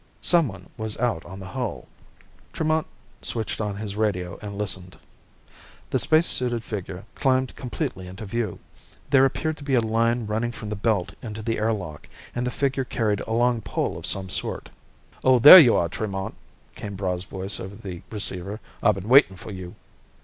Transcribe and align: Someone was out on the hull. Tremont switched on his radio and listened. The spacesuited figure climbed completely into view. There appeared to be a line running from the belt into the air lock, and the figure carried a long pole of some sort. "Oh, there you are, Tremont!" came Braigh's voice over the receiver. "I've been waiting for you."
Someone 0.21 0.67
was 0.77 0.97
out 0.97 1.23
on 1.27 1.37
the 1.39 1.45
hull. 1.53 1.87
Tremont 2.53 2.87
switched 3.21 3.61
on 3.61 3.77
his 3.77 3.95
radio 3.95 4.39
and 4.41 4.57
listened. 4.57 4.97
The 5.91 5.99
spacesuited 5.99 6.63
figure 6.63 7.05
climbed 7.13 7.55
completely 7.55 8.07
into 8.07 8.25
view. 8.25 8.57
There 9.11 9.25
appeared 9.25 9.57
to 9.57 9.63
be 9.63 9.75
a 9.75 9.79
line 9.79 10.25
running 10.25 10.51
from 10.53 10.69
the 10.69 10.75
belt 10.75 11.13
into 11.21 11.43
the 11.43 11.59
air 11.59 11.71
lock, 11.71 12.09
and 12.33 12.47
the 12.47 12.49
figure 12.49 12.83
carried 12.83 13.21
a 13.27 13.33
long 13.33 13.61
pole 13.61 13.95
of 13.95 14.07
some 14.07 14.27
sort. 14.27 14.71
"Oh, 15.23 15.37
there 15.37 15.59
you 15.59 15.75
are, 15.75 15.87
Tremont!" 15.87 16.33
came 16.73 16.95
Braigh's 16.95 17.25
voice 17.25 17.59
over 17.59 17.75
the 17.75 18.01
receiver. 18.09 18.59
"I've 18.81 18.95
been 18.95 19.07
waiting 19.07 19.35
for 19.37 19.51
you." 19.51 19.75